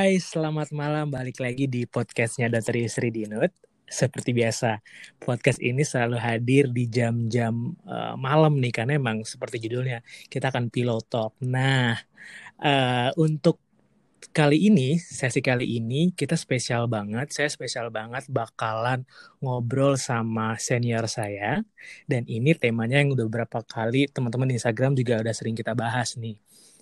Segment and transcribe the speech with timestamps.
[0.00, 1.12] Hai, selamat malam.
[1.12, 2.72] Balik lagi di podcastnya Dr.
[2.72, 3.52] Yusri Dinut.
[3.84, 4.80] Seperti biasa,
[5.20, 10.00] podcast ini selalu hadir di jam-jam uh, malam nih, karena emang seperti judulnya,
[10.32, 11.36] kita akan pillow talk.
[11.44, 12.00] Nah,
[12.64, 13.60] uh, untuk
[14.32, 17.36] kali ini, sesi kali ini, kita spesial banget.
[17.36, 19.04] Saya spesial banget bakalan
[19.44, 21.60] ngobrol sama senior saya.
[22.08, 26.40] Dan ini temanya yang udah berapa kali teman-teman Instagram juga udah sering kita bahas nih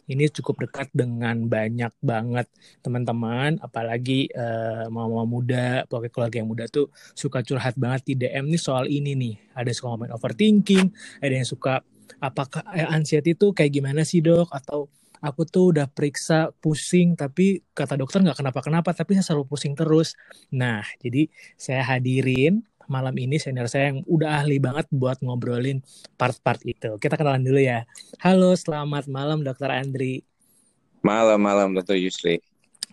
[0.09, 2.49] ini cukup dekat dengan banyak banget
[2.81, 8.49] teman-teman, apalagi uh, mama muda, pokoknya keluarga yang muda tuh suka curhat banget di DM
[8.49, 9.35] nih soal ini nih.
[9.53, 10.87] Ada yang suka ngomongin overthinking,
[11.21, 11.85] ada yang suka
[12.25, 14.49] apakah eh, anxiety itu kayak gimana sih dok?
[14.49, 14.89] Atau
[15.21, 20.17] aku tuh udah periksa pusing tapi kata dokter nggak kenapa-kenapa tapi saya selalu pusing terus.
[20.55, 21.29] Nah jadi
[21.59, 25.85] saya hadirin malam ini senior saya yang udah ahli banget buat ngobrolin
[26.17, 26.97] part-part itu.
[26.97, 27.85] Kita kenalan dulu ya.
[28.25, 30.25] Halo, selamat malam Dokter Andri.
[31.05, 32.41] Malam-malam Dokter Yusri.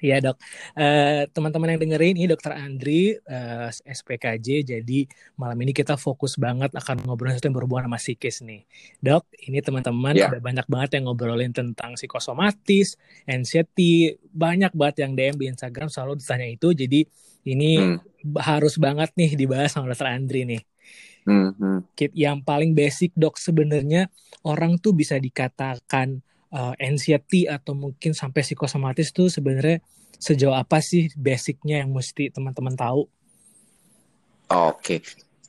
[0.04, 0.36] Iya dok,
[0.76, 4.76] uh, teman-teman yang dengerin ini Dokter Andri uh, eh, SPKJ.
[4.76, 5.08] Jadi
[5.40, 8.68] malam ini kita fokus banget akan ngobrolin sesuatu yang berhubungan sama psikis nih.
[9.00, 10.28] Dok, ini teman-teman yeah.
[10.28, 16.20] ada banyak banget yang ngobrolin tentang psikosomatis, anxiety, banyak banget yang DM di Instagram selalu
[16.20, 16.76] ditanya itu.
[16.76, 17.00] Jadi
[17.48, 18.15] ini hmm.
[18.42, 20.62] Harus banget nih dibahas sama Dokter Andri nih.
[21.26, 21.80] Hmm, hmm.
[22.14, 24.14] Yang paling basic dok sebenarnya
[24.46, 26.22] orang tuh bisa dikatakan
[26.54, 29.82] uh, anxiety atau mungkin sampai psikosomatis tuh sebenarnya
[30.22, 33.10] sejauh apa sih basicnya yang mesti teman-teman tahu?
[34.46, 35.00] Oke, okay.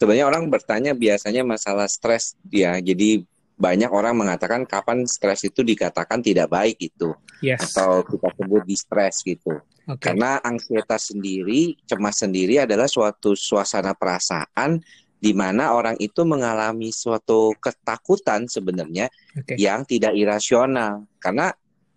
[0.01, 2.81] sebenarnya orang bertanya biasanya masalah stres ya.
[2.81, 7.73] Jadi banyak orang mengatakan kapan stres itu dikatakan tidak baik itu, yes.
[7.73, 9.57] atau kita sebut distres gitu.
[9.87, 10.13] Okay.
[10.13, 14.83] Karena ansietas sendiri, cemas sendiri adalah suatu suasana perasaan
[15.17, 19.57] di mana orang itu mengalami suatu ketakutan sebenarnya okay.
[19.57, 21.09] yang tidak irasional.
[21.17, 21.49] Karena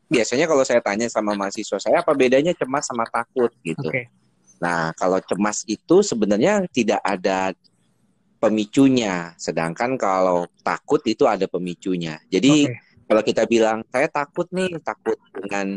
[0.08, 3.90] biasanya kalau saya tanya sama mahasiswa saya apa bedanya cemas sama takut gitu.
[3.92, 4.08] Okay.
[4.64, 7.52] Nah, kalau cemas itu sebenarnya tidak ada
[8.40, 12.18] pemicunya, sedangkan kalau takut itu ada pemicunya.
[12.32, 12.80] Jadi okay.
[13.06, 15.76] kalau kita bilang saya takut nih, takut dengan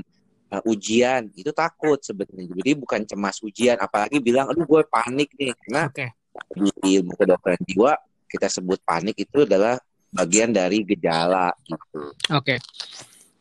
[0.54, 2.48] uh, ujian, itu takut sebenarnya.
[2.54, 6.10] Jadi bukan cemas ujian, apalagi bilang aduh gue panik nih karena okay
[6.52, 7.92] di ilmu kedokteran jiwa
[8.28, 9.76] kita sebut panik itu adalah
[10.12, 12.12] bagian dari gejala gitu.
[12.32, 12.56] Oke.
[12.56, 12.58] Okay.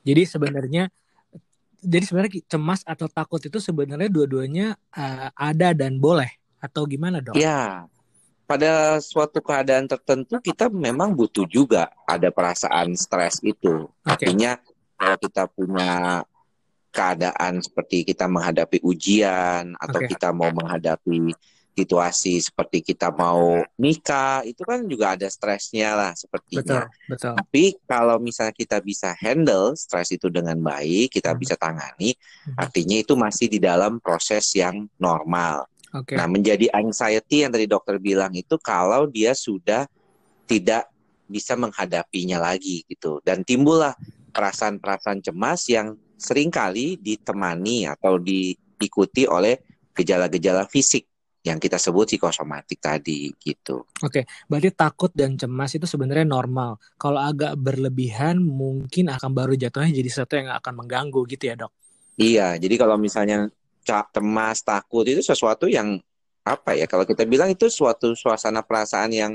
[0.04, 0.84] Jadi sebenarnya
[1.82, 6.30] jadi sebenarnya cemas atau takut itu sebenarnya dua-duanya uh, ada dan boleh
[6.62, 7.34] atau gimana dok?
[7.40, 7.88] Ya,
[8.52, 13.88] pada suatu keadaan tertentu kita memang butuh juga ada perasaan stres itu.
[14.04, 14.28] Okay.
[14.28, 14.60] Artinya
[15.00, 15.94] kalau kita punya
[16.92, 20.12] keadaan seperti kita menghadapi ujian atau okay.
[20.12, 21.32] kita mau menghadapi
[21.72, 26.92] situasi seperti kita mau nikah itu kan juga ada stresnya lah sepertinya.
[26.92, 27.34] Betul, betul.
[27.40, 31.40] Tapi kalau misalnya kita bisa handle stres itu dengan baik, kita hmm.
[31.40, 32.60] bisa tangani, hmm.
[32.60, 35.71] artinya itu masih di dalam proses yang normal.
[35.92, 36.16] Okay.
[36.16, 39.84] Nah, menjadi anxiety yang tadi dokter bilang itu kalau dia sudah
[40.48, 40.88] tidak
[41.28, 43.96] bisa menghadapinya lagi gitu dan timbullah
[44.32, 49.60] perasaan-perasaan cemas yang sering kali ditemani atau diikuti oleh
[49.96, 51.08] gejala-gejala fisik
[51.42, 53.82] yang kita sebut psikosomatik tadi gitu.
[54.06, 56.78] Oke, berarti takut dan cemas itu sebenarnya normal.
[57.02, 61.74] Kalau agak berlebihan mungkin akan baru jatuhnya jadi sesuatu yang akan mengganggu gitu ya dok?
[62.22, 63.50] Iya, jadi kalau misalnya
[63.86, 66.00] cemas, takut itu sesuatu yang
[66.42, 66.86] apa ya?
[66.86, 69.32] Kalau kita bilang itu suatu suasana perasaan yang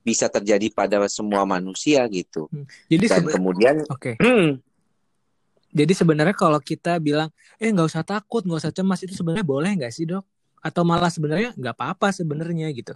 [0.00, 2.48] bisa terjadi pada semua manusia gitu.
[2.48, 2.64] Hmm.
[2.88, 4.16] Jadi dan kemudian, oke.
[4.16, 4.56] Okay.
[5.70, 7.28] jadi sebenarnya kalau kita bilang,
[7.60, 10.24] eh nggak usah takut, nggak usah cemas itu sebenarnya boleh nggak sih dok?
[10.60, 12.92] atau malah sebenarnya nggak apa-apa sebenarnya gitu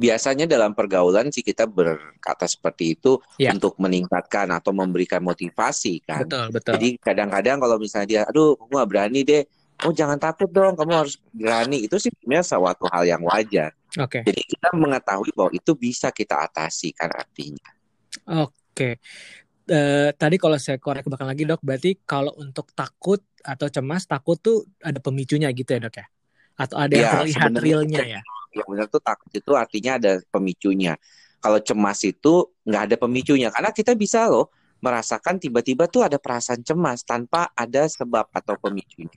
[0.00, 3.52] biasanya dalam pergaulan sih kita berkata seperti itu ya.
[3.52, 6.24] untuk meningkatkan atau memberikan motivasi kan.
[6.24, 6.72] Betul, betul.
[6.80, 9.44] Jadi kadang-kadang kalau misalnya dia, aduh, aku nggak berani deh.
[9.84, 11.84] Oh jangan takut dong, kamu harus berani.
[11.84, 13.76] Itu sih sebenarnya suatu hal yang wajar.
[14.00, 14.20] Oke.
[14.20, 14.32] Okay.
[14.32, 17.68] Jadi kita mengetahui bahwa itu bisa kita atasi kan artinya.
[18.40, 18.52] Oke.
[18.72, 18.92] Okay.
[19.70, 24.36] Uh, tadi kalau saya korek bakal lagi dok, berarti kalau untuk takut atau cemas takut
[24.40, 26.06] tuh ada pemicunya gitu ya dok ya
[26.60, 28.20] atau ada yang ya, terlihat realnya ya?
[28.52, 31.00] yang benar tuh takut itu artinya ada pemicunya.
[31.40, 34.52] Kalau cemas itu nggak ada pemicunya karena kita bisa loh
[34.84, 39.16] merasakan tiba-tiba tuh ada perasaan cemas tanpa ada sebab atau pemicunya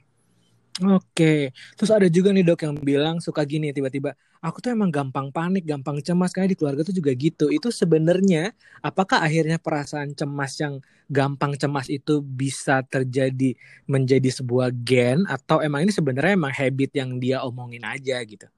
[0.81, 5.30] Oke, terus ada juga nih dok yang bilang suka gini tiba-tiba, aku tuh emang gampang
[5.30, 7.54] panik, gampang cemas kayak di keluarga tuh juga gitu.
[7.54, 10.81] Itu sebenarnya apakah akhirnya perasaan cemas yang
[11.14, 13.54] gampang cemas itu bisa terjadi
[13.86, 18.50] menjadi sebuah gen atau emang ini sebenarnya emang habit yang dia omongin aja gitu?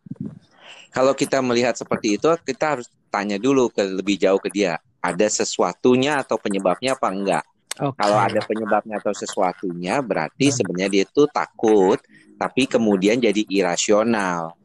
[0.96, 5.28] Kalau kita melihat seperti itu, kita harus tanya dulu ke lebih jauh ke dia, ada
[5.28, 7.44] sesuatunya atau penyebabnya apa enggak?
[7.76, 8.00] Okay.
[8.00, 12.00] Kalau ada penyebabnya atau sesuatunya, berarti sebenarnya dia itu takut,
[12.40, 14.56] tapi kemudian jadi irasional.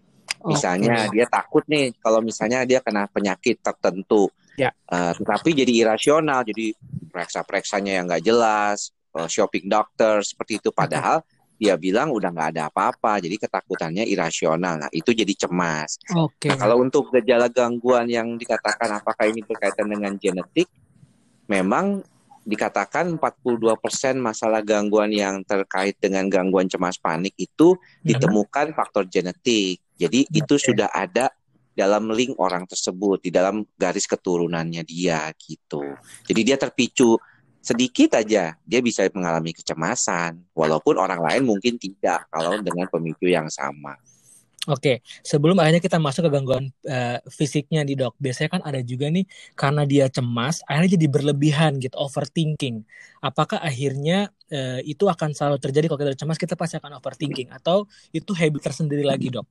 [0.40, 1.20] Misalnya okay.
[1.20, 4.72] dia takut nih kalau misalnya dia kena penyakit tertentu, ya.
[4.88, 6.72] uh, tetapi jadi irasional, jadi
[7.12, 10.72] periksa-periksanya yang nggak jelas, uh, shopping dokter seperti itu.
[10.72, 11.20] Padahal
[11.60, 14.80] dia bilang udah nggak ada apa-apa, jadi ketakutannya irasional.
[14.80, 16.00] Nah itu jadi cemas.
[16.08, 16.48] Okay.
[16.48, 20.72] Nah, kalau untuk gejala gangguan yang dikatakan apakah ini berkaitan dengan genetik,
[21.52, 22.00] memang
[22.44, 28.06] dikatakan 42% masalah gangguan yang terkait dengan gangguan cemas panik itu mhm.
[28.06, 29.80] ditemukan faktor genetik.
[30.00, 30.40] Jadi okay.
[30.40, 31.28] itu sudah ada
[31.76, 35.84] dalam link orang tersebut di dalam garis keturunannya dia gitu.
[36.26, 37.16] Jadi dia terpicu
[37.60, 43.52] sedikit aja dia bisa mengalami kecemasan walaupun orang lain mungkin tidak kalau dengan pemicu yang
[43.52, 43.96] sama.
[44.68, 49.08] Oke, sebelum akhirnya kita masuk ke gangguan uh, fisiknya di dok, biasanya kan ada juga
[49.08, 49.24] nih
[49.56, 52.84] karena dia cemas, akhirnya jadi berlebihan gitu, overthinking.
[53.24, 57.88] Apakah akhirnya uh, itu akan selalu terjadi kalau kita cemas, kita pasti akan overthinking, atau
[58.12, 59.48] itu habit tersendiri lagi dok?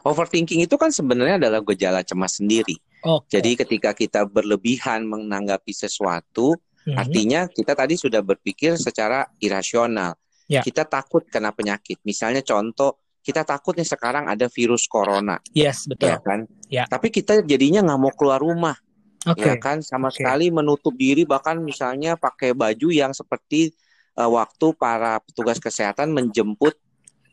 [0.00, 2.80] Overthinking itu kan sebenarnya adalah gejala cemas sendiri.
[3.04, 3.36] Okay.
[3.36, 6.56] Jadi ketika kita berlebihan menanggapi sesuatu,
[6.88, 6.96] hmm.
[6.96, 10.16] artinya kita tadi sudah berpikir secara irasional.
[10.48, 10.64] Yeah.
[10.64, 12.00] Kita takut kena penyakit.
[12.08, 15.36] Misalnya contoh kita takut nih sekarang ada virus corona.
[15.52, 16.16] Yes, betul.
[16.16, 16.40] Ya kan?
[16.72, 16.84] Ya.
[16.88, 18.76] Tapi kita jadinya nggak mau keluar rumah.
[19.20, 19.52] Okay.
[19.52, 19.84] Ya kan?
[19.84, 20.24] Sama okay.
[20.24, 23.76] sekali menutup diri bahkan misalnya pakai baju yang seperti
[24.16, 26.72] uh, waktu para petugas kesehatan menjemput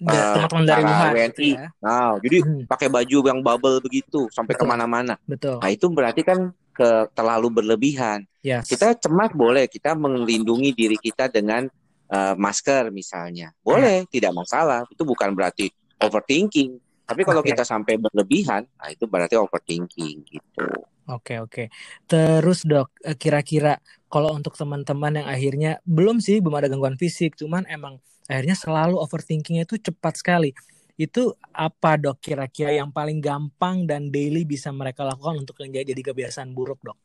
[0.03, 1.51] uh, teman-teman dari Wuhan WNI.
[1.55, 1.67] Ya.
[1.79, 2.63] Nah, jadi hmm.
[2.67, 5.15] pakai baju yang bubble begitu sampai ke mana-mana.
[5.23, 5.63] Betul.
[5.63, 8.21] Nah, itu berarti kan ke terlalu berlebihan.
[8.45, 8.69] Yes.
[8.69, 11.65] Kita cemas boleh, kita melindungi diri kita dengan
[12.11, 13.51] uh, masker misalnya.
[13.61, 14.11] Boleh, hmm.
[14.11, 14.83] tidak masalah.
[14.91, 16.79] Itu bukan berarti overthinking.
[17.07, 17.55] Tapi kalau okay.
[17.55, 20.67] kita sampai berlebihan, nah itu berarti overthinking gitu.
[21.07, 21.51] Oke okay, oke.
[21.55, 21.67] Okay.
[22.03, 23.79] Terus dok, eh, kira-kira
[24.11, 28.99] kalau untuk teman-teman yang akhirnya belum sih belum ada gangguan fisik, cuman emang akhirnya selalu
[28.99, 30.51] overthinkingnya itu cepat sekali.
[30.99, 36.51] Itu apa dok kira-kira yang paling gampang dan daily bisa mereka lakukan untuk jadi kebiasaan
[36.51, 36.99] buruk dok?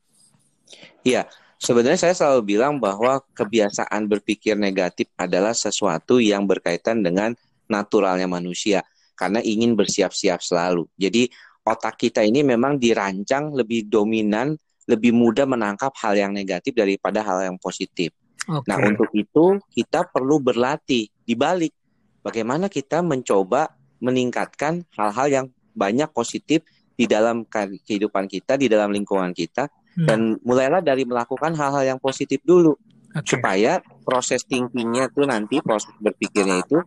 [1.07, 1.27] Iya,
[1.63, 7.31] Sebenarnya saya selalu bilang bahwa kebiasaan berpikir negatif adalah sesuatu yang berkaitan dengan
[7.71, 8.83] naturalnya manusia
[9.15, 10.83] karena ingin bersiap-siap selalu.
[10.99, 11.31] Jadi
[11.63, 14.59] otak kita ini memang dirancang lebih dominan,
[14.91, 18.11] lebih mudah menangkap hal yang negatif daripada hal yang positif.
[18.43, 18.67] Okay.
[18.67, 21.71] Nah, untuk itu kita perlu berlatih di balik
[22.19, 23.71] bagaimana kita mencoba
[24.03, 26.67] meningkatkan hal-hal yang banyak positif
[26.99, 30.07] di dalam kehidupan kita, di dalam lingkungan kita hmm.
[30.07, 32.73] dan mulailah dari melakukan hal-hal yang positif dulu
[33.13, 33.37] okay.
[33.37, 36.79] supaya proses thinkingnya tuh nanti proses berpikirnya itu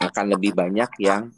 [0.00, 1.28] akan lebih banyak yang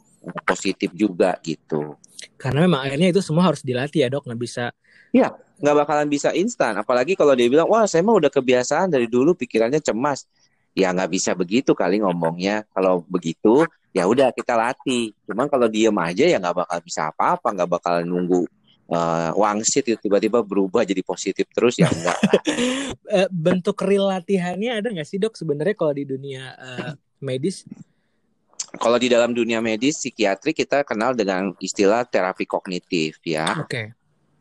[0.46, 1.98] positif juga gitu.
[2.38, 4.70] Karena memang akhirnya itu semua harus dilatih ya dok, nggak bisa.
[5.10, 6.78] Iya, nggak bakalan bisa instan.
[6.78, 10.30] Apalagi kalau dia bilang, wah saya mah udah kebiasaan dari dulu pikirannya cemas.
[10.72, 12.62] Ya nggak bisa begitu kali ngomongnya.
[12.70, 15.10] Kalau begitu, ya udah kita latih.
[15.26, 18.46] Cuman kalau diem aja ya nggak bakal bisa apa-apa, nggak bakal nunggu
[18.92, 22.18] uh, wangsit itu tiba-tiba berubah jadi positif terus ya enggak
[23.16, 26.92] eh, bentuk real latihannya ada nggak sih dok sebenarnya kalau di dunia uh,
[27.24, 27.64] medis
[28.76, 33.86] kalau di dalam dunia medis psikiatri kita kenal dengan istilah terapi kognitif ya oke okay.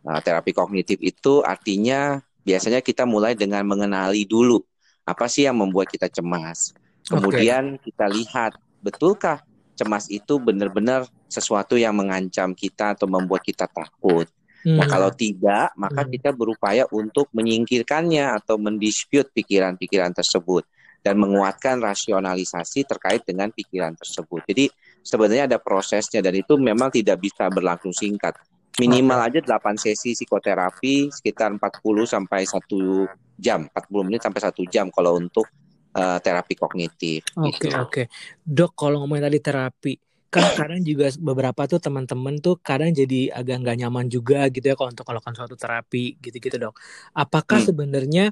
[0.04, 4.60] nah, terapi kognitif itu artinya biasanya kita mulai dengan mengenali dulu
[5.08, 6.76] apa sih yang membuat kita cemas
[7.08, 7.92] kemudian okay.
[7.92, 8.52] kita lihat
[8.84, 9.42] betulkah
[9.82, 14.28] cemas itu benar-benar sesuatu yang mengancam kita atau membuat kita takut.
[14.62, 14.78] Hmm.
[14.78, 16.12] Nah, kalau tidak, maka hmm.
[16.14, 20.64] kita berupaya untuk menyingkirkannya atau mendispute pikiran-pikiran tersebut
[21.02, 24.46] dan menguatkan rasionalisasi terkait dengan pikiran tersebut.
[24.46, 24.66] Jadi
[25.02, 28.38] sebenarnya ada prosesnya dan itu memang tidak bisa berlangsung singkat.
[28.78, 34.88] Minimal aja 8 sesi psikoterapi sekitar 40 sampai 1 jam, 40 menit sampai 1 jam
[34.94, 35.50] kalau untuk
[35.98, 37.26] uh, terapi kognitif.
[37.36, 37.68] Oke, okay, gitu.
[37.68, 37.90] oke.
[37.90, 38.06] Okay.
[38.46, 39.94] Dok, kalau ngomongin tadi terapi,
[40.32, 44.80] kan kadang juga beberapa tuh teman-teman tuh kadang jadi agak nggak nyaman juga gitu ya
[44.80, 46.80] kalau untuk melakukan suatu terapi gitu-gitu dok.
[47.12, 47.68] Apakah hmm.
[47.68, 48.26] sebenarnya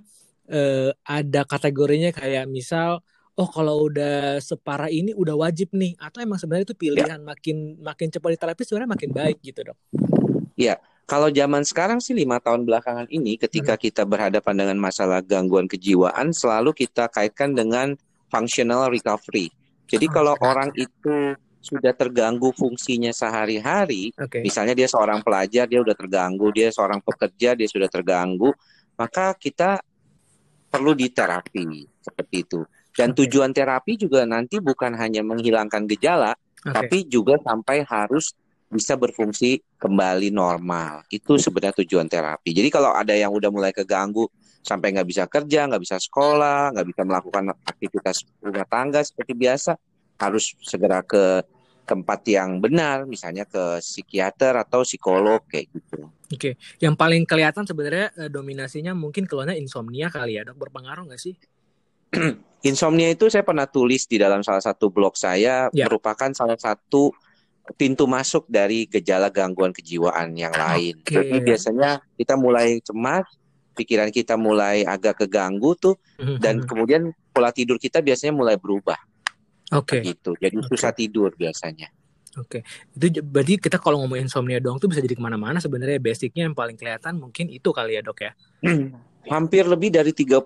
[0.48, 3.04] uh, ada kategorinya kayak misal
[3.36, 6.82] oh kalau udah separah ini udah wajib nih atau emang sebenarnya itu ya.
[6.88, 7.28] pilihan ya.
[7.28, 9.78] makin makin cepat diterapi sebenarnya makin baik gitu dok?
[10.56, 13.84] Iya, kalau zaman sekarang sih lima tahun belakangan ini ketika hmm.
[13.84, 18.00] kita berhadapan dengan masalah gangguan kejiwaan selalu kita kaitkan dengan
[18.32, 19.52] functional recovery.
[19.90, 24.42] Jadi oh, kalau orang itu sudah terganggu fungsinya sehari-hari, okay.
[24.42, 28.56] misalnya dia seorang pelajar, dia sudah terganggu, dia seorang pekerja, dia sudah terganggu,
[28.96, 29.84] maka kita
[30.72, 32.62] perlu diterapi seperti itu.
[32.96, 33.28] Dan okay.
[33.28, 36.32] tujuan terapi juga nanti bukan hanya menghilangkan gejala,
[36.64, 36.72] okay.
[36.72, 38.32] tapi juga sampai harus
[38.70, 41.04] bisa berfungsi kembali normal.
[41.10, 42.54] Itu sebenarnya tujuan terapi.
[42.54, 44.30] Jadi kalau ada yang udah mulai keganggu
[44.62, 49.74] sampai nggak bisa kerja, nggak bisa sekolah, nggak bisa melakukan aktivitas rumah tangga seperti biasa,
[50.20, 51.42] harus segera ke
[51.90, 56.06] tempat yang benar, misalnya ke psikiater atau psikolog kayak gitu.
[56.30, 61.18] Oke, yang paling kelihatan sebenarnya eh, dominasinya mungkin keluarnya insomnia kali ya, dok berpengaruh nggak
[61.18, 61.34] sih?
[62.70, 65.90] insomnia itu saya pernah tulis di dalam salah satu blog saya ya.
[65.90, 67.10] merupakan salah satu
[67.78, 70.98] pintu masuk dari gejala gangguan kejiwaan yang lain.
[71.06, 71.22] Okay.
[71.22, 73.26] Jadi biasanya kita mulai cemas,
[73.78, 76.38] pikiran kita mulai agak keganggu tuh, mm-hmm.
[76.42, 78.98] dan kemudian pola tidur kita biasanya mulai berubah.
[79.74, 80.02] Oke.
[80.02, 80.14] Okay.
[80.14, 80.32] Gitu.
[80.38, 80.68] Jadi okay.
[80.74, 81.90] susah tidur biasanya.
[82.38, 83.10] Oke, okay.
[83.10, 86.54] itu berarti kita kalau ngomong insomnia doang tuh bisa jadi ke mana-mana sebenarnya basicnya yang
[86.54, 88.32] paling kelihatan mungkin itu kali ya dok ya.
[89.34, 90.46] Hampir lebih dari 35%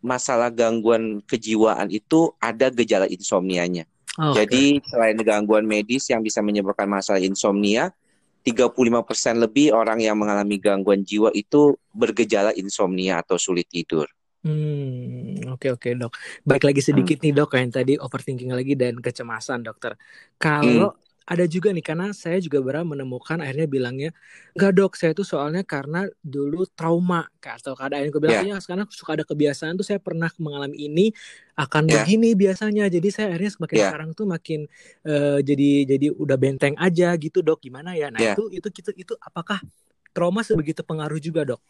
[0.00, 3.84] masalah gangguan kejiwaan itu ada gejala insomnianya.
[4.16, 7.92] Oh, Jadi selain gangguan medis yang bisa menyebabkan masalah insomnia,
[8.46, 14.08] 35% lebih orang yang mengalami gangguan jiwa itu bergejala insomnia atau sulit tidur.
[14.44, 16.12] Hmm, oke okay, oke okay, dok.
[16.44, 17.24] Baik lagi sedikit hmm.
[17.24, 19.96] nih dok, yang tadi overthinking lagi dan kecemasan dokter.
[20.36, 24.10] Kalau hmm ada juga nih karena saya juga berapa menemukan akhirnya bilangnya
[24.52, 28.60] enggak dok saya itu soalnya karena dulu trauma atau keadaan gue bilang yeah.
[28.60, 31.16] sekarang suka ada kebiasaan tuh saya pernah mengalami ini
[31.56, 32.04] akan yeah.
[32.04, 33.88] begini biasanya jadi saya akhirnya semakin yeah.
[33.88, 34.60] sekarang tuh makin
[35.08, 38.36] uh, jadi jadi udah benteng aja gitu dok gimana ya nah yeah.
[38.36, 39.64] itu itu itu itu apakah
[40.12, 41.60] trauma sebegitu pengaruh juga dok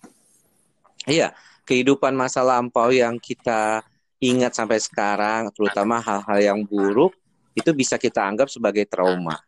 [1.06, 1.30] iya
[1.64, 3.82] kehidupan masa lampau yang kita
[4.20, 7.12] ingat sampai sekarang terutama hal-hal yang buruk
[7.52, 9.40] itu bisa kita anggap sebagai trauma.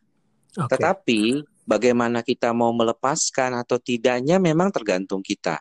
[0.53, 0.77] Okay.
[0.77, 1.21] Tetapi
[1.67, 5.59] bagaimana kita mau melepaskan atau tidaknya memang tergantung kita.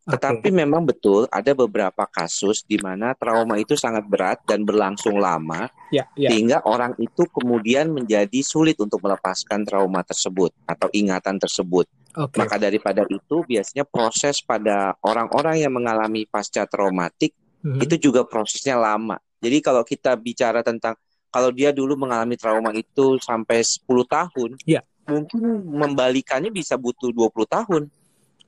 [0.00, 0.58] Tetapi okay.
[0.64, 6.08] memang betul ada beberapa kasus di mana trauma itu sangat berat dan berlangsung lama, yeah,
[6.16, 6.32] yeah.
[6.32, 11.84] sehingga orang itu kemudian menjadi sulit untuk melepaskan trauma tersebut atau ingatan tersebut.
[12.10, 12.42] Okay.
[12.42, 17.30] Maka daripada itu biasanya proses pada orang-orang yang mengalami pasca traumatik
[17.62, 17.80] mm -hmm.
[17.86, 19.14] itu juga prosesnya lama.
[19.38, 20.98] Jadi kalau kita bicara tentang
[21.30, 24.82] kalau dia dulu mengalami trauma itu sampai 10 tahun, ya.
[25.06, 27.82] mungkin membalikannya bisa butuh 20 tahun.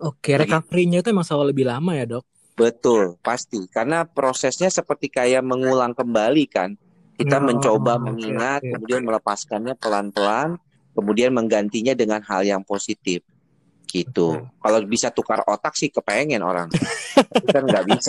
[0.02, 2.25] Oke, recovery-nya itu emang selalu lebih lama ya, Dok?
[2.59, 3.71] Betul, pasti.
[3.71, 6.75] Karena prosesnya seperti kayak mengulang kembali kan.
[7.14, 8.75] Kita oh, mencoba mengingat, okay.
[8.75, 10.59] kemudian melepaskannya pelan-pelan,
[10.99, 13.23] kemudian menggantinya dengan hal yang positif
[13.92, 14.49] gitu.
[14.56, 16.72] Kalau bisa tukar otak sih kepengen orang.
[17.52, 18.08] kan nggak bisa.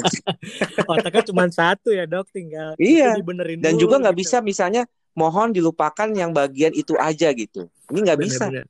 [0.92, 3.20] Otaknya cuma satu ya dok, tinggal iya.
[3.20, 4.24] dibenerin Dan dulu, juga nggak gitu.
[4.24, 7.68] bisa misalnya mohon dilupakan yang bagian itu aja gitu.
[7.92, 8.48] Ini nggak bisa.
[8.48, 8.66] Bener.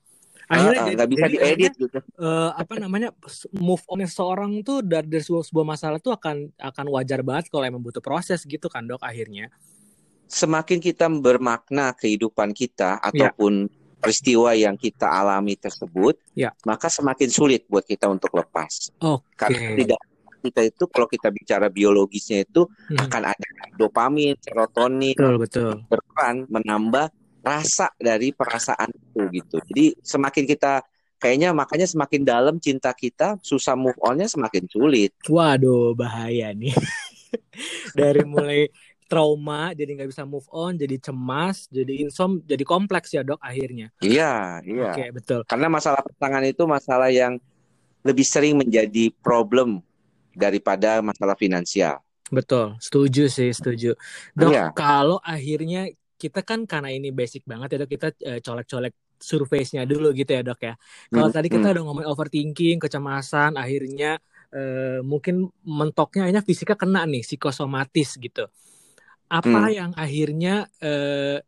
[0.49, 1.97] Akhirnya nggak bisa diedit gitu.
[2.17, 3.13] Uh, apa namanya
[3.53, 7.63] move on seorang tuh dari, dari sebuah, sebuah masalah tuh akan akan wajar banget kalau
[7.63, 9.53] emang butuh proses gitu kan dok akhirnya.
[10.27, 13.05] Semakin kita bermakna kehidupan kita ya.
[13.05, 16.51] ataupun ya peristiwa yang kita alami tersebut, ya.
[16.67, 18.91] maka semakin sulit buat kita untuk lepas.
[18.99, 19.39] Okay.
[19.39, 20.01] Karena tidak
[20.43, 22.99] kita itu kalau kita bicara biologisnya itu hmm.
[22.99, 23.47] akan ada
[23.79, 25.71] dopamin, serotonin, betul, betul.
[25.87, 27.07] berperan menambah
[27.39, 29.55] rasa dari perasaan itu gitu.
[29.71, 30.83] Jadi semakin kita
[31.15, 35.15] kayaknya makanya semakin dalam cinta kita, susah move onnya semakin sulit.
[35.31, 36.75] Waduh, bahaya nih.
[37.99, 38.67] dari mulai
[39.13, 43.93] trauma jadi nggak bisa move on jadi cemas jadi insom jadi kompleks ya dok akhirnya.
[44.01, 44.89] Iya iya.
[44.89, 45.39] Oke betul.
[45.45, 47.37] Karena masalah pasangan itu masalah yang
[48.01, 49.85] lebih sering menjadi problem
[50.33, 52.01] daripada masalah finansial.
[52.33, 52.73] Betul.
[52.81, 53.93] Setuju sih setuju.
[54.33, 54.73] Dok iya.
[54.73, 60.09] kalau akhirnya kita kan karena ini basic banget ya dok kita uh, colek-colek surface-nya dulu
[60.17, 60.73] gitu ya dok ya.
[61.13, 61.73] Kalau hmm, tadi kita hmm.
[61.77, 64.17] udah ngomong overthinking kecemasan akhirnya
[64.49, 68.49] uh, mungkin mentoknya hanya fisika kena nih psikosomatis gitu
[69.33, 69.73] apa hmm.
[69.73, 71.41] yang akhirnya eh,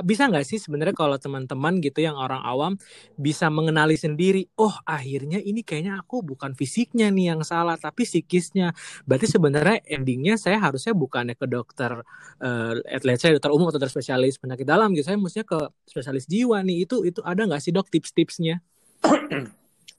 [0.00, 2.80] bisa nggak sih sebenarnya kalau teman-teman gitu yang orang awam
[3.20, 8.72] bisa mengenali sendiri oh akhirnya ini kayaknya aku bukan fisiknya nih yang salah tapi psikisnya.
[9.04, 12.00] Berarti sebenarnya endingnya saya harusnya bukannya ke dokter
[12.40, 12.72] uh,
[13.04, 16.64] let's say dokter umum atau dokter spesialis penyakit dalam gitu saya mestinya ke spesialis jiwa
[16.64, 16.88] nih.
[16.88, 18.64] Itu itu ada nggak sih dok tips-tipsnya?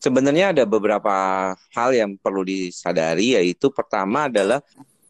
[0.03, 1.15] Sebenarnya ada beberapa
[1.53, 4.59] hal yang perlu disadari yaitu pertama adalah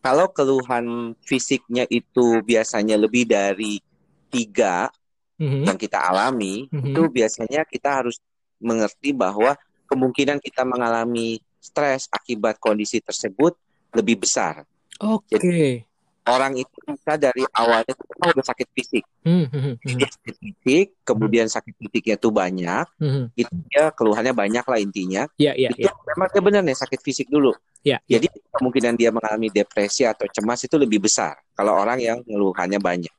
[0.04, 3.80] kalau keluhan fisiknya itu biasanya lebih dari
[4.28, 4.92] tiga
[5.40, 5.64] mm-hmm.
[5.64, 6.92] yang kita alami, mm-hmm.
[6.92, 8.20] itu biasanya kita harus
[8.60, 9.56] mengerti bahwa
[9.88, 13.56] kemungkinan kita mengalami stres akibat kondisi tersebut
[13.96, 14.68] lebih besar.
[15.00, 15.40] Oke.
[15.40, 15.72] Okay.
[16.24, 19.04] Orang itu bisa dari awalnya itu udah sakit fisik.
[19.28, 19.74] Mm-hmm.
[19.84, 23.26] Jadi sakit fisik, kemudian sakit fisiknya itu banyak, mm-hmm.
[23.36, 25.24] itu dia keluhannya banyak lah intinya.
[25.36, 25.96] Yeah, yeah, itu yeah.
[26.16, 27.52] memang dia benar nih sakit fisik dulu.
[27.84, 32.80] Ya, Jadi kemungkinan dia mengalami depresi atau cemas itu lebih besar kalau orang yang ngeluhannya
[32.80, 33.12] banyak.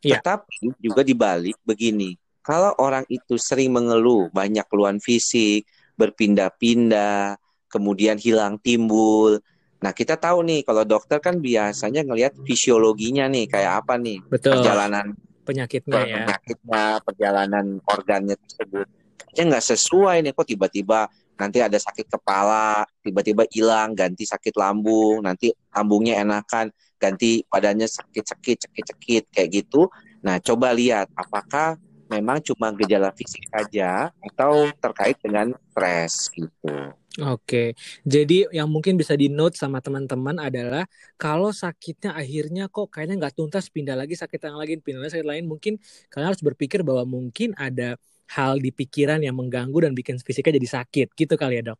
[0.00, 0.16] Ya.
[0.16, 5.68] Tetapi juga dibalik begini, kalau orang itu sering mengeluh banyak keluhan fisik,
[6.00, 7.36] berpindah-pindah,
[7.68, 9.44] kemudian hilang timbul.
[9.80, 14.60] Nah, kita tahu nih kalau dokter kan biasanya ngelihat fisiologinya nih kayak apa nih Betul.
[14.60, 15.16] perjalanan
[15.48, 16.16] penyakitnya ya.
[16.20, 18.86] Penyakitnya, perjalanan organnya tersebut.
[19.32, 21.08] Ya nggak sesuai nih kok tiba-tiba
[21.40, 26.68] nanti ada sakit kepala, tiba-tiba hilang, ganti sakit lambung, nanti lambungnya enakan,
[27.00, 29.88] ganti badannya sakit-sakit, sakit-sakit kayak gitu.
[30.20, 36.74] Nah, coba lihat apakah memang cuma gejala fisik saja atau terkait dengan stres gitu.
[37.18, 37.74] Oke,
[38.06, 40.86] jadi yang mungkin bisa di note sama teman-teman adalah
[41.18, 45.26] kalau sakitnya akhirnya kok kayaknya nggak tuntas pindah lagi sakit yang lagi pindah lagi sakit
[45.26, 45.74] lain mungkin
[46.06, 47.98] kalian harus berpikir bahwa mungkin ada
[48.30, 51.78] hal di pikiran yang mengganggu dan bikin fisiknya jadi sakit gitu kali ya dok?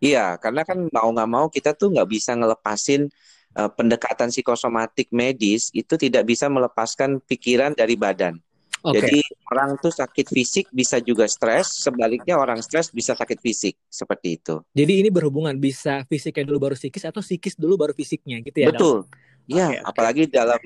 [0.00, 3.06] Iya, karena kan mau nggak mau kita tuh nggak bisa ngelepasin
[3.54, 8.40] uh, pendekatan psikosomatik medis itu tidak bisa melepaskan pikiran dari badan.
[8.80, 8.96] Okay.
[8.96, 9.20] Jadi
[9.52, 14.64] orang tuh sakit fisik bisa juga stres, sebaliknya orang stres bisa sakit fisik seperti itu.
[14.72, 18.72] Jadi ini berhubungan bisa fisiknya dulu baru psikis atau psikis dulu baru fisiknya gitu ya?
[18.72, 19.04] Betul.
[19.44, 19.88] Iya, okay, okay.
[19.88, 20.60] apalagi dalam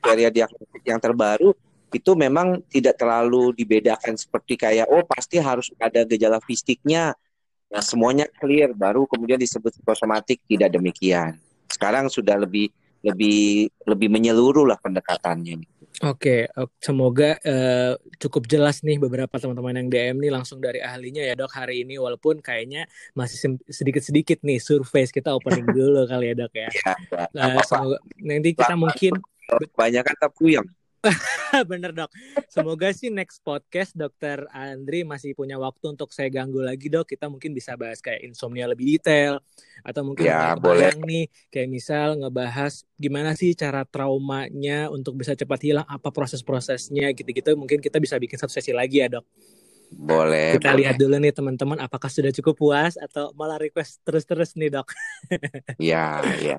[0.00, 1.50] kriteria diagnostik yang terbaru
[1.90, 7.14] itu memang tidak terlalu dibedakan seperti kayak oh pasti harus ada gejala fisiknya.
[7.70, 11.38] Nah, semuanya clear baru kemudian disebut psikosomatik tidak demikian.
[11.70, 12.70] Sekarang sudah lebih
[13.06, 15.62] lebih lebih menyeluruh lah pendekatannya.
[16.00, 16.48] Oke,
[16.80, 21.52] semoga uh, cukup jelas nih beberapa teman-teman yang DM nih langsung dari ahlinya ya dok
[21.52, 26.68] hari ini walaupun kayaknya masih sedikit-sedikit nih surface kita opening dulu kali ya dok ya.
[26.72, 26.94] ya,
[27.36, 29.12] ya uh, semoga nanti kita mungkin
[29.76, 30.64] banyak kata puyeng.
[31.70, 32.10] Bener dok.
[32.52, 37.08] Semoga sih next podcast dokter Andri masih punya waktu untuk saya ganggu lagi dok.
[37.08, 39.40] Kita mungkin bisa bahas kayak insomnia lebih detail
[39.80, 45.60] atau mungkin ya, boleh nih kayak misal ngebahas gimana sih cara traumanya untuk bisa cepat
[45.64, 47.56] hilang, apa proses-prosesnya gitu-gitu.
[47.56, 49.24] Mungkin kita bisa bikin satu sesi lagi ya dok.
[49.90, 50.54] Boleh.
[50.54, 50.86] Kita boleh.
[50.86, 54.88] lihat dulu nih teman-teman apakah sudah cukup puas atau malah request terus-terus nih dok.
[55.82, 56.56] Iya, iya.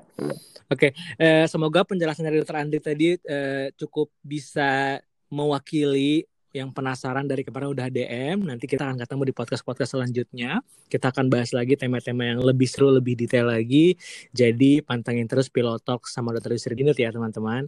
[0.68, 5.00] Oke, eh, semoga penjelasan dari dokter Andri tadi eh, cukup bisa
[5.32, 8.44] mewakili yang penasaran dari kemarin udah DM.
[8.44, 10.60] Nanti kita akan ketemu di podcast-podcast selanjutnya.
[10.92, 13.96] Kita akan bahas lagi tema-tema yang lebih seru, lebih detail lagi.
[14.36, 17.64] Jadi pantengin terus Pilotalk sama Dokter Yusri Dinut ya teman-teman.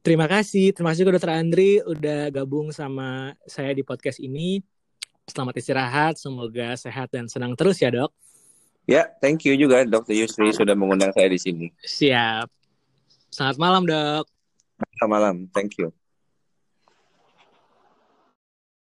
[0.00, 4.64] Terima kasih, terima kasih juga Dokter Andri udah gabung sama saya di podcast ini.
[5.28, 8.08] Selamat istirahat, semoga sehat dan senang terus ya dok.
[8.88, 11.68] Ya, thank you juga Dokter Yusri sudah mengundang saya di sini.
[11.84, 12.48] Siap.
[13.28, 14.24] Selamat malam dok.
[14.96, 15.92] Selamat malam, thank you.